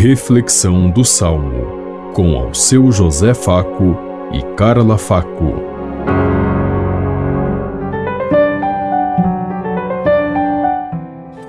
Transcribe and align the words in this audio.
Reflexão 0.00 0.88
do 0.88 1.04
Salmo, 1.04 2.12
com 2.14 2.36
ao 2.36 2.54
seu 2.54 2.92
José 2.92 3.34
Faco 3.34 3.98
e 4.32 4.40
Carla 4.54 4.96
Faco. 4.96 5.54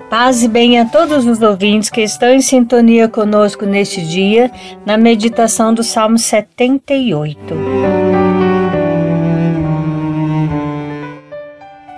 Paz 0.09 0.41
e 0.41 0.47
bem 0.47 0.79
a 0.79 0.85
todos 0.85 1.27
os 1.27 1.39
ouvintes 1.43 1.91
que 1.91 2.01
estão 2.01 2.29
em 2.29 2.41
sintonia 2.41 3.07
conosco 3.07 3.67
neste 3.67 4.01
dia, 4.01 4.49
na 4.83 4.97
meditação 4.97 5.71
do 5.71 5.83
Salmo 5.83 6.17
78. 6.17 7.37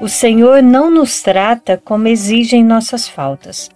O 0.02 0.10
Senhor 0.10 0.62
não 0.62 0.92
nos 0.92 1.22
trata 1.22 1.78
como 1.78 2.08
exigem 2.08 2.64
nossas 2.64 3.08
faltas 3.08 3.70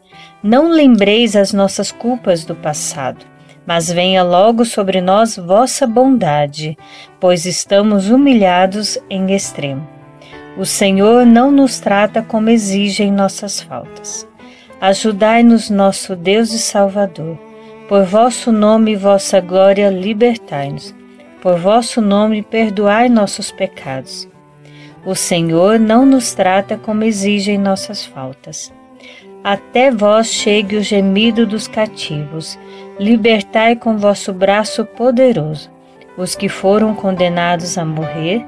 não 0.45 0.69
lembreis 0.69 1.35
as 1.35 1.51
nossas 1.51 1.91
culpas 1.91 2.45
do 2.45 2.53
passado, 2.53 3.25
mas 3.65 3.91
venha 3.91 4.21
logo 4.21 4.63
sobre 4.63 5.01
nós 5.01 5.37
vossa 5.37 5.87
bondade, 5.87 6.77
pois 7.19 7.47
estamos 7.47 8.11
humilhados 8.11 8.95
em 9.09 9.33
extremo. 9.33 9.87
O 10.55 10.63
Senhor 10.63 11.25
não 11.25 11.51
nos 11.51 11.79
trata 11.79 12.21
como 12.21 12.51
exigem 12.51 13.11
nossas 13.11 13.59
faltas. 13.59 14.27
Ajudai-nos, 14.79 15.71
nosso 15.71 16.15
Deus 16.15 16.53
e 16.53 16.59
Salvador. 16.59 17.39
Por 17.89 18.05
vosso 18.05 18.51
nome 18.51 18.91
e 18.91 18.95
vossa 18.95 19.39
glória, 19.41 19.89
libertai-nos. 19.89 20.93
Por 21.41 21.57
vosso 21.57 22.01
nome, 22.01 22.43
perdoai 22.43 23.09
nossos 23.09 23.51
pecados. 23.51 24.27
O 25.05 25.15
Senhor 25.15 25.79
não 25.79 26.05
nos 26.05 26.33
trata 26.33 26.77
como 26.77 27.03
exigem 27.03 27.57
nossas 27.57 28.05
faltas 28.05 28.73
até 29.45 29.91
vós 29.91 30.25
chegue 30.25 30.75
o 30.75 30.81
gemido 30.81 31.45
dos 31.45 31.67
cativos. 31.67 32.57
Libertai 32.99 33.75
com 33.75 33.95
vosso 33.95 34.33
braço 34.33 34.83
poderoso 34.83 35.69
os 36.17 36.33
que 36.33 36.49
foram 36.49 36.95
condenados 36.95 37.77
a 37.77 37.85
morrer. 37.85 38.43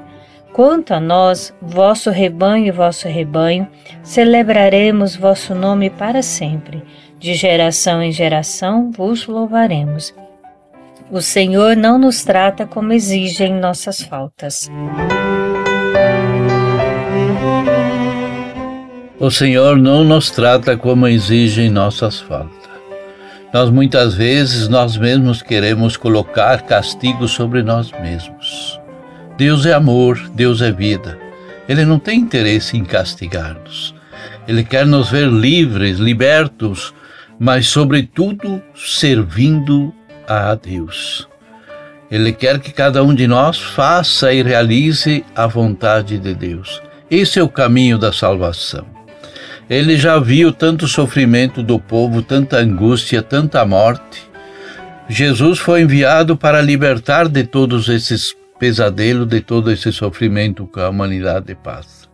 Quanto 0.52 0.92
a 0.92 0.98
nós, 0.98 1.54
vosso 1.62 2.10
rebanho 2.10 2.66
e 2.66 2.70
vosso 2.70 3.06
rebanho, 3.06 3.68
celebraremos 4.02 5.14
vosso 5.14 5.54
nome 5.54 5.88
para 5.88 6.22
sempre. 6.22 6.82
De 7.18 7.34
geração 7.34 8.02
em 8.02 8.10
geração 8.10 8.90
vos 8.90 9.26
louvaremos. 9.26 10.12
O 11.10 11.20
Senhor 11.20 11.76
não 11.76 11.96
nos 11.96 12.24
trata 12.24 12.66
como 12.66 12.92
exigem 12.92 13.54
nossas 13.54 14.00
faltas. 14.02 14.68
O 19.20 19.32
Senhor 19.32 19.76
não 19.76 20.04
nos 20.04 20.30
trata 20.30 20.76
como 20.76 21.08
exigem 21.08 21.68
nossas 21.68 22.20
faltas. 22.20 22.70
Nós 23.52 23.68
muitas 23.68 24.14
vezes 24.14 24.68
nós 24.68 24.96
mesmos 24.96 25.42
queremos 25.42 25.96
colocar 25.96 26.62
castigo 26.62 27.26
sobre 27.26 27.60
nós 27.60 27.90
mesmos. 28.00 28.78
Deus 29.36 29.66
é 29.66 29.72
amor, 29.72 30.30
Deus 30.36 30.62
é 30.62 30.70
vida. 30.70 31.18
Ele 31.68 31.84
não 31.84 31.98
tem 31.98 32.20
interesse 32.20 32.76
em 32.76 32.84
castigar-nos. 32.84 33.92
Ele 34.46 34.62
quer 34.62 34.86
nos 34.86 35.10
ver 35.10 35.26
livres, 35.26 35.98
libertos, 35.98 36.94
mas 37.40 37.66
sobretudo 37.66 38.62
servindo 38.76 39.92
a 40.28 40.54
Deus. 40.54 41.26
Ele 42.08 42.32
quer 42.32 42.60
que 42.60 42.70
cada 42.70 43.02
um 43.02 43.12
de 43.12 43.26
nós 43.26 43.58
faça 43.58 44.32
e 44.32 44.44
realize 44.44 45.24
a 45.34 45.48
vontade 45.48 46.18
de 46.18 46.34
Deus. 46.34 46.80
Esse 47.10 47.40
é 47.40 47.42
o 47.42 47.48
caminho 47.48 47.98
da 47.98 48.12
salvação. 48.12 48.97
Ele 49.68 49.98
já 49.98 50.18
viu 50.18 50.50
tanto 50.50 50.88
sofrimento 50.88 51.62
do 51.62 51.78
povo, 51.78 52.22
tanta 52.22 52.56
angústia, 52.56 53.22
tanta 53.22 53.64
morte. 53.66 54.28
Jesus 55.08 55.58
foi 55.58 55.82
enviado 55.82 56.36
para 56.36 56.62
libertar 56.62 57.28
de 57.28 57.44
todos 57.44 57.88
esses 57.88 58.34
pesadelos, 58.58 59.28
de 59.28 59.40
todo 59.40 59.70
esse 59.70 59.92
sofrimento 59.92 60.66
que 60.66 60.80
a 60.80 60.88
humanidade 60.88 61.54
passa. 61.54 62.08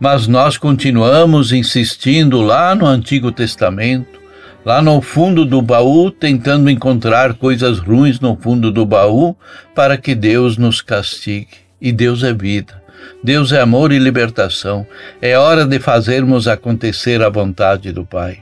Mas 0.00 0.26
nós 0.26 0.56
continuamos 0.56 1.52
insistindo 1.52 2.40
lá 2.40 2.74
no 2.74 2.86
Antigo 2.86 3.30
Testamento, 3.30 4.20
lá 4.64 4.80
no 4.80 5.00
fundo 5.02 5.44
do 5.44 5.60
baú, 5.60 6.10
tentando 6.10 6.70
encontrar 6.70 7.34
coisas 7.34 7.78
ruins 7.78 8.18
no 8.18 8.36
fundo 8.36 8.70
do 8.70 8.86
baú 8.86 9.36
para 9.74 9.96
que 9.98 10.14
Deus 10.14 10.56
nos 10.56 10.80
castigue. 10.80 11.64
E 11.80 11.92
Deus 11.92 12.22
é 12.22 12.32
vida. 12.32 12.83
Deus 13.22 13.52
é 13.52 13.60
amor 13.60 13.92
e 13.92 13.98
libertação. 13.98 14.86
É 15.20 15.36
hora 15.38 15.64
de 15.64 15.78
fazermos 15.78 16.46
acontecer 16.46 17.22
a 17.22 17.28
vontade 17.28 17.92
do 17.92 18.04
Pai. 18.04 18.38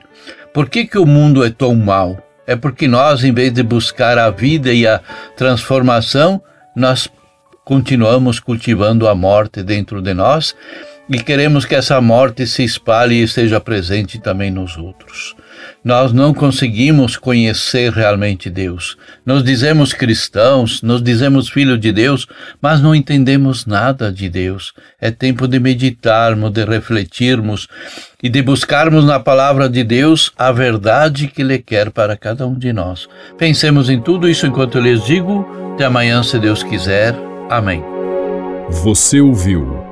Por 0.52 0.68
que, 0.68 0.84
que 0.84 0.98
o 0.98 1.06
mundo 1.06 1.44
é 1.44 1.50
tão 1.50 1.74
mau? 1.74 2.18
É 2.46 2.56
porque 2.56 2.88
nós, 2.88 3.24
em 3.24 3.32
vez 3.32 3.52
de 3.52 3.62
buscar 3.62 4.18
a 4.18 4.30
vida 4.30 4.72
e 4.72 4.86
a 4.86 5.00
transformação, 5.36 6.42
nós 6.74 7.08
continuamos 7.64 8.40
cultivando 8.40 9.08
a 9.08 9.14
morte 9.14 9.62
dentro 9.62 10.02
de 10.02 10.12
nós 10.12 10.54
e 11.12 11.22
queremos 11.22 11.64
que 11.64 11.74
essa 11.74 12.00
morte 12.00 12.46
se 12.46 12.64
espalhe 12.64 13.16
e 13.16 13.22
esteja 13.22 13.60
presente 13.60 14.18
também 14.18 14.50
nos 14.50 14.76
outros 14.76 15.36
nós 15.84 16.12
não 16.12 16.32
conseguimos 16.32 17.16
conhecer 17.16 17.92
realmente 17.92 18.48
Deus. 18.48 18.96
Nós 19.26 19.42
dizemos 19.42 19.92
cristãos, 19.92 20.80
nos 20.82 21.02
dizemos 21.02 21.48
filhos 21.48 21.80
de 21.80 21.92
Deus, 21.92 22.26
mas 22.60 22.80
não 22.80 22.94
entendemos 22.94 23.66
nada 23.66 24.12
de 24.12 24.28
Deus. 24.28 24.72
É 25.00 25.10
tempo 25.10 25.48
de 25.48 25.58
meditarmos, 25.58 26.52
de 26.52 26.64
refletirmos 26.64 27.66
e 28.22 28.28
de 28.28 28.42
buscarmos 28.42 29.04
na 29.04 29.18
palavra 29.18 29.68
de 29.68 29.82
Deus 29.82 30.32
a 30.38 30.52
verdade 30.52 31.26
que 31.26 31.42
Ele 31.42 31.58
quer 31.58 31.90
para 31.90 32.16
cada 32.16 32.46
um 32.46 32.56
de 32.56 32.72
nós. 32.72 33.08
Pensemos 33.36 33.90
em 33.90 34.00
tudo 34.00 34.28
isso 34.28 34.46
enquanto 34.46 34.78
eu 34.78 34.82
lhes 34.82 35.04
digo. 35.04 35.46
Até 35.74 35.84
amanhã, 35.84 36.22
se 36.22 36.38
Deus 36.38 36.62
quiser. 36.62 37.14
Amém. 37.50 37.82
Você 38.70 39.20
ouviu 39.20 39.91